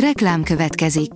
Reklám 0.00 0.42
következik. 0.42 1.10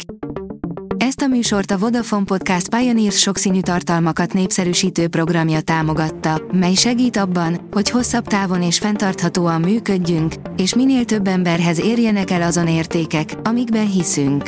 Ezt 0.97 1.21
a 1.21 1.27
műsort 1.27 1.71
a 1.71 1.79
Vodafone 1.79 2.25
Podcast 2.25 2.69
Pioneers 2.69 3.19
sokszínű 3.19 3.61
tartalmakat 3.61 4.33
népszerűsítő 4.33 5.09
programja 5.09 5.61
támogatta, 5.61 6.43
mely 6.53 6.75
segít 6.75 7.17
abban, 7.17 7.69
hogy 7.71 7.91
hosszabb 7.91 8.27
távon 8.27 8.63
és 8.63 8.79
fenntarthatóan 8.79 9.61
működjünk, 9.61 10.35
és 10.57 10.75
minél 10.75 11.05
több 11.05 11.27
emberhez 11.27 11.81
érjenek 11.81 12.31
el 12.31 12.43
azon 12.43 12.69
értékek, 12.69 13.35
amikben 13.43 13.91
hiszünk. 13.91 14.45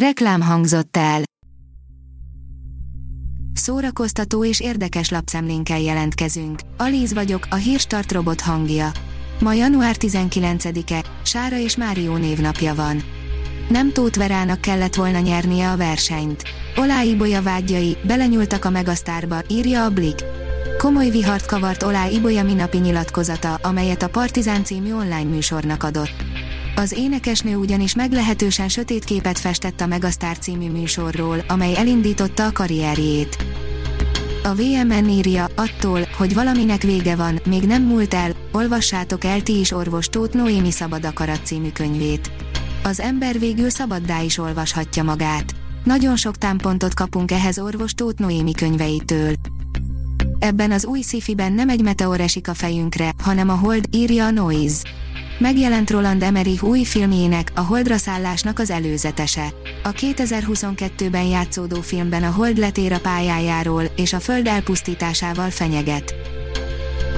Reklám 0.00 0.40
hangzott 0.40 0.96
el. 0.96 1.22
Szórakoztató 3.52 4.44
és 4.44 4.60
érdekes 4.60 5.10
lapszemlénkkel 5.10 5.80
jelentkezünk. 5.80 6.60
Alíz 6.76 7.14
vagyok, 7.14 7.46
a 7.50 7.54
hírstart 7.54 8.12
robot 8.12 8.40
hangja. 8.40 8.90
Ma 9.40 9.52
január 9.52 9.96
19-e, 9.98 11.04
Sára 11.36 11.58
és 11.58 11.76
Márió 11.76 12.16
névnapja 12.16 12.74
van. 12.74 13.02
Nem 13.68 13.92
Tóth 13.92 14.18
Verának 14.18 14.60
kellett 14.60 14.94
volna 14.94 15.18
nyernie 15.18 15.70
a 15.70 15.76
versenyt. 15.76 16.42
Olá 16.76 17.02
Ibolya 17.02 17.42
vágyai, 17.42 17.96
belenyúltak 18.06 18.64
a 18.64 18.70
megasztárba, 18.70 19.36
írja 19.48 19.84
a 19.84 19.90
Blik. 19.90 20.24
Komoly 20.78 21.10
vihart 21.10 21.46
kavart 21.46 21.82
Olá 21.82 22.06
Ibolya 22.06 22.44
minapi 22.44 22.78
nyilatkozata, 22.78 23.54
amelyet 23.54 24.02
a 24.02 24.08
Partizán 24.08 24.64
című 24.64 24.92
online 24.92 25.24
műsornak 25.24 25.82
adott. 25.82 26.24
Az 26.76 26.92
énekesnő 26.92 27.56
ugyanis 27.56 27.94
meglehetősen 27.94 28.68
sötét 28.68 29.04
képet 29.04 29.38
festett 29.38 29.80
a 29.80 29.86
Megasztár 29.86 30.38
című 30.38 30.70
műsorról, 30.70 31.44
amely 31.48 31.76
elindította 31.76 32.46
a 32.46 32.52
karrierjét. 32.52 33.36
A 34.46 34.54
VMN 34.54 35.08
írja, 35.08 35.48
attól, 35.54 36.08
hogy 36.16 36.34
valaminek 36.34 36.82
vége 36.82 37.16
van, 37.16 37.40
még 37.44 37.62
nem 37.62 37.82
múlt 37.82 38.14
el, 38.14 38.32
olvassátok 38.52 39.24
el 39.24 39.42
ti 39.42 39.58
is 39.58 39.72
orvos 39.72 40.08
Tóth 40.08 40.34
Noémi 40.34 40.70
Szabad 40.70 41.04
Akarat 41.04 41.40
című 41.44 41.70
könyvét. 41.70 42.30
Az 42.82 43.00
ember 43.00 43.38
végül 43.38 43.70
szabaddá 43.70 44.20
is 44.20 44.38
olvashatja 44.38 45.02
magát. 45.02 45.54
Nagyon 45.84 46.16
sok 46.16 46.36
támpontot 46.38 46.94
kapunk 46.94 47.30
ehhez 47.30 47.58
orvos 47.58 47.94
Tóth 47.94 48.20
Noémi 48.20 48.52
könyveitől. 48.52 49.34
Ebben 50.38 50.72
az 50.72 50.84
új 50.84 51.00
szifiben 51.00 51.52
nem 51.52 51.68
egy 51.68 51.82
meteor 51.82 52.20
esik 52.20 52.48
a 52.48 52.54
fejünkre, 52.54 53.12
hanem 53.22 53.48
a 53.48 53.54
hold, 53.54 53.84
írja 53.90 54.24
a 54.24 54.30
Noise. 54.30 54.88
Megjelent 55.38 55.90
Roland 55.90 56.22
Emmerich 56.22 56.64
új 56.64 56.84
filmjének, 56.84 57.52
a 57.54 57.60
Holdra 57.60 57.96
szállásnak 57.96 58.58
az 58.58 58.70
előzetese. 58.70 59.46
A 59.82 59.90
2022-ben 59.92 61.24
játszódó 61.24 61.80
filmben 61.80 62.22
a 62.22 62.30
Hold 62.30 62.58
letér 62.58 62.92
a 62.92 63.00
pályájáról, 63.00 63.82
és 63.96 64.12
a 64.12 64.20
Föld 64.20 64.46
elpusztításával 64.46 65.50
fenyeget. 65.50 66.14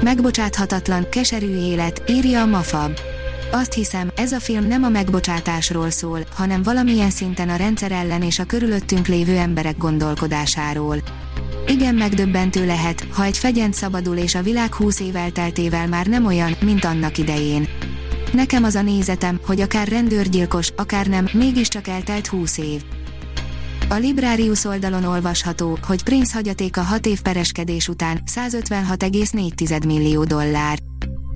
Megbocsáthatatlan, 0.03 1.09
keserű 1.11 1.57
élet, 1.57 2.03
írja 2.09 2.43
a 2.43 2.47
Mafab. 2.47 2.99
Azt 3.53 3.73
hiszem, 3.73 4.11
ez 4.17 4.33
a 4.33 4.41
film 4.41 4.67
nem 4.67 4.85
a 4.85 4.89
megbocsátásról 4.89 5.91
szól, 5.91 6.21
hanem 6.35 6.63
valamilyen 6.63 7.11
szinten 7.11 7.49
a 7.49 7.57
rendszer 7.57 7.93
ellen 7.93 8.23
és 8.23 8.39
a 8.39 8.45
körülöttünk 8.45 9.07
lévő 9.07 9.37
emberek 9.37 9.77
gondolkodásáról. 9.77 10.97
Igen 11.67 11.95
megdöbbentő 11.95 12.67
lehet, 12.67 13.07
ha 13.11 13.25
egy 13.25 13.39
fegyent 13.39 13.75
szabadul 13.75 14.17
és 14.17 14.35
a 14.35 14.43
világ 14.43 14.75
20 14.75 15.01
év 15.01 15.17
elteltével 15.17 15.87
már 15.87 16.07
nem 16.07 16.27
olyan, 16.27 16.57
mint 16.61 16.85
annak 16.85 17.19
idején. 17.19 17.69
Nekem 18.33 18.65
az 18.65 18.75
a 18.75 18.83
nézetem, 18.83 19.41
hogy 19.47 19.61
akár 19.61 19.89
rendőrgyilkos, 19.89 20.73
akár 20.77 21.07
nem, 21.07 21.29
mégiscsak 21.33 21.89
eltelt 21.89 22.27
20 22.27 22.59
év. 22.59 22.83
A 23.89 23.95
Librarius 23.95 24.65
oldalon 24.65 25.05
olvasható, 25.05 25.79
hogy 25.87 26.03
Prince 26.03 26.35
hagyatéka 26.35 26.83
6 26.83 27.07
év 27.07 27.21
pereskedés 27.21 27.89
után 27.89 28.23
156,4 28.35 29.87
millió 29.87 30.25
dollár. 30.25 30.79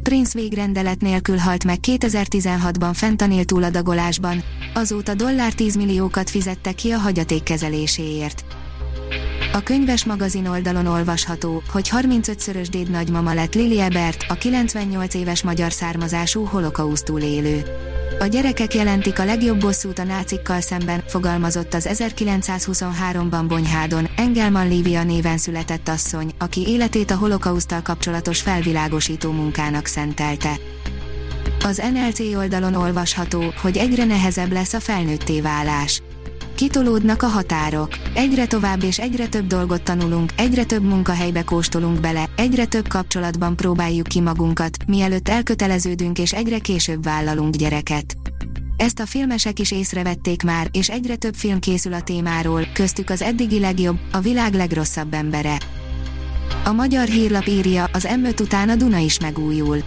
Prince 0.03 0.39
végrendelet 0.39 1.01
nélkül 1.01 1.37
halt 1.37 1.65
meg 1.65 1.79
2016-ban 1.83 2.91
fentanyl 2.93 3.45
túladagolásban, 3.45 4.43
azóta 4.75 5.15
dollár 5.15 5.53
10 5.53 5.77
milliókat 5.77 6.31
fizettek 6.31 6.75
ki 6.75 6.91
a 6.91 6.99
hagyaték 6.99 7.43
kezeléséért. 7.43 8.45
A 9.55 9.63
könyves 9.63 10.05
magazin 10.05 10.47
oldalon 10.47 10.87
olvasható, 10.87 11.63
hogy 11.71 11.91
35-szörös 11.97 12.67
déd 12.71 12.91
nagymama 12.91 13.35
lett 13.35 13.55
Lili 13.55 13.81
Ebert, 13.81 14.25
a 14.29 14.35
98 14.35 15.15
éves 15.15 15.43
magyar 15.43 15.73
származású 15.73 16.45
holokausztul 16.45 17.21
élő. 17.21 17.63
A 18.19 18.27
gyerekek 18.27 18.75
jelentik 18.75 19.19
a 19.19 19.25
legjobb 19.25 19.61
bosszút 19.61 19.99
a 19.99 20.05
nácikkal 20.05 20.61
szemben, 20.61 21.03
fogalmazott 21.07 21.75
az 21.75 21.89
1923-ban 21.91 23.45
Bonyhádon, 23.49 24.09
Engelman 24.17 24.69
Lívia 24.69 25.05
néven 25.05 25.39
született 25.39 25.89
asszony, 25.89 26.33
aki 26.39 26.69
életét 26.69 27.11
a 27.11 27.17
holokausztal 27.17 27.83
kapcsolatos 27.83 28.41
felvilágosító 28.41 29.31
munkának 29.31 29.87
szentelte. 29.87 30.57
Az 31.65 31.83
NLC 31.93 32.21
oldalon 32.21 32.75
olvasható, 32.75 33.53
hogy 33.63 33.77
egyre 33.77 34.05
nehezebb 34.05 34.53
lesz 34.53 34.73
a 34.73 34.81
felnőtté 34.81 35.41
válás 35.41 36.03
Kitolódnak 36.63 37.23
a 37.23 37.27
határok. 37.27 37.89
Egyre 38.15 38.47
tovább 38.47 38.83
és 38.83 38.99
egyre 38.99 39.27
több 39.29 39.47
dolgot 39.47 39.83
tanulunk, 39.83 40.33
egyre 40.37 40.65
több 40.65 40.83
munkahelybe 40.83 41.43
kóstolunk 41.43 42.01
bele, 42.01 42.25
egyre 42.37 42.65
több 42.65 42.89
kapcsolatban 42.89 43.57
próbáljuk 43.57 44.07
ki 44.07 44.21
magunkat, 44.21 44.77
mielőtt 44.87 45.29
elköteleződünk 45.29 46.19
és 46.19 46.33
egyre 46.33 46.59
később 46.59 47.05
vállalunk 47.05 47.55
gyereket. 47.55 48.17
Ezt 48.77 49.01
a 49.01 49.07
filmesek 49.07 49.59
is 49.59 49.71
észrevették 49.71 50.43
már, 50.43 50.69
és 50.73 50.91
egyre 50.91 51.17
több 51.17 51.35
film 51.35 51.59
készül 51.59 51.93
a 51.93 52.03
témáról, 52.03 52.67
köztük 52.73 53.11
az 53.11 53.23
eddigi 53.23 53.61
legjobb, 53.61 53.99
a 54.13 54.21
világ 54.21 54.55
legrosszabb 54.55 55.15
embere. 55.15 55.61
A 56.65 56.73
magyar 56.73 57.07
hírlap 57.07 57.47
írja, 57.47 57.85
az 57.93 58.09
m 58.21 58.43
után 58.43 58.69
a 58.69 58.75
Duna 58.77 58.99
is 58.99 59.21
megújul. 59.21 59.83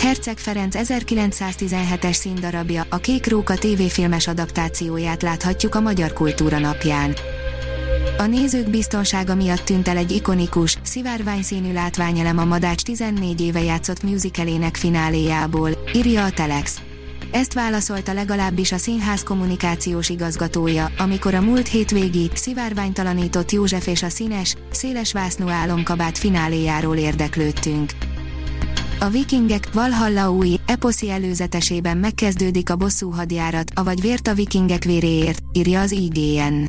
Herceg 0.00 0.38
Ferenc 0.38 0.74
1917-es 0.78 2.12
színdarabja, 2.12 2.86
a 2.88 2.96
Kék 2.96 3.26
Róka 3.26 3.54
tévéfilmes 3.54 4.26
adaptációját 4.26 5.22
láthatjuk 5.22 5.74
a 5.74 5.80
Magyar 5.80 6.12
Kultúra 6.12 6.58
napján. 6.58 7.14
A 8.18 8.26
nézők 8.26 8.70
biztonsága 8.70 9.34
miatt 9.34 9.60
tűnt 9.60 9.88
el 9.88 9.96
egy 9.96 10.10
ikonikus, 10.10 10.76
szivárványszínű 10.82 11.72
látványelem 11.72 12.38
a 12.38 12.44
Madács 12.44 12.82
14 12.82 13.40
éve 13.40 13.62
játszott 13.62 14.02
musicalének 14.02 14.76
fináléjából, 14.76 15.70
írja 15.94 16.24
a 16.24 16.30
Telex. 16.30 16.80
Ezt 17.30 17.52
válaszolta 17.52 18.12
legalábbis 18.12 18.72
a 18.72 18.78
színház 18.78 19.22
kommunikációs 19.22 20.08
igazgatója, 20.08 20.90
amikor 20.98 21.34
a 21.34 21.40
múlt 21.40 21.68
hétvégi, 21.68 22.30
szivárványtalanított 22.34 23.52
József 23.52 23.86
és 23.86 24.02
a 24.02 24.08
színes, 24.08 24.54
széles 24.70 25.12
vásznú 25.12 25.48
álomkabát 25.48 26.18
fináléjáról 26.18 26.96
érdeklődtünk. 26.96 27.90
A 29.00 29.08
vikingek 29.08 29.72
Valhalla 29.72 30.30
új, 30.30 30.56
eposzi 30.66 31.10
előzetesében 31.10 31.96
megkezdődik 31.96 32.70
a 32.70 32.76
bosszú 32.76 33.10
hadjárat, 33.10 33.70
avagy 33.74 34.00
vért 34.00 34.28
a 34.28 34.34
vikingek 34.34 34.84
véréért, 34.84 35.42
írja 35.52 35.80
az 35.80 35.90
IGN. 35.90 36.64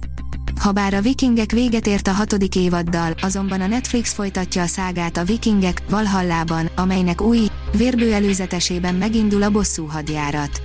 Habár 0.59 0.93
a 0.93 1.01
vikingek 1.01 1.51
véget 1.51 1.87
ért 1.87 2.07
a 2.07 2.11
hatodik 2.11 2.55
évaddal, 2.55 3.13
azonban 3.21 3.61
a 3.61 3.67
Netflix 3.67 4.13
folytatja 4.13 4.61
a 4.61 4.65
szágát 4.65 5.17
a 5.17 5.23
vikingek 5.23 5.81
Valhallában, 5.89 6.69
amelynek 6.75 7.21
új, 7.21 7.47
vérbő 7.77 8.13
előzetesében 8.13 8.95
megindul 8.95 9.43
a 9.43 9.49
bosszú 9.49 9.85
hadjárat. 9.85 10.61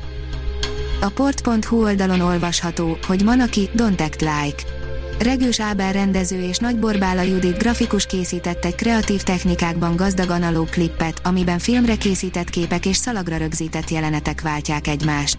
A 1.00 1.08
port.hu 1.08 1.82
oldalon 1.82 2.20
olvasható, 2.20 2.98
hogy 3.06 3.22
Manaki, 3.22 3.70
Don't 3.76 4.00
Act 4.00 4.20
Like. 4.20 4.73
Regős 5.18 5.60
Ábel 5.60 5.92
rendező 5.92 6.42
és 6.42 6.58
Nagy 6.58 6.78
Borbála 6.78 7.22
Judit 7.22 7.58
grafikus 7.58 8.06
készített 8.06 8.64
egy 8.64 8.74
kreatív 8.74 9.22
technikákban 9.22 9.96
gazdag 9.96 10.30
analóg 10.30 10.68
klippet, 10.68 11.20
amiben 11.24 11.58
filmre 11.58 11.96
készített 11.96 12.50
képek 12.50 12.86
és 12.86 12.96
szalagra 12.96 13.36
rögzített 13.36 13.90
jelenetek 13.90 14.40
váltják 14.40 14.86
egymást. 14.86 15.36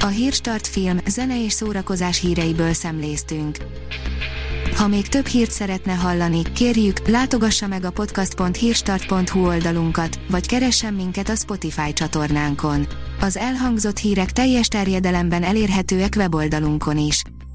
A 0.00 0.06
Hírstart 0.06 0.66
film, 0.66 0.98
zene 1.06 1.44
és 1.44 1.52
szórakozás 1.52 2.20
híreiből 2.20 2.72
szemléztünk. 2.72 3.56
Ha 4.76 4.88
még 4.88 5.08
több 5.08 5.26
hírt 5.26 5.50
szeretne 5.50 5.92
hallani, 5.92 6.42
kérjük, 6.52 7.08
látogassa 7.08 7.66
meg 7.66 7.84
a 7.84 7.90
podcast.hírstart.hu 7.90 9.46
oldalunkat, 9.46 10.20
vagy 10.30 10.46
keressen 10.46 10.94
minket 10.94 11.28
a 11.28 11.34
Spotify 11.34 11.92
csatornánkon. 11.92 12.86
Az 13.20 13.36
elhangzott 13.36 13.98
hírek 13.98 14.30
teljes 14.32 14.68
terjedelemben 14.68 15.42
elérhetőek 15.42 16.14
weboldalunkon 16.16 16.98
is. 16.98 17.22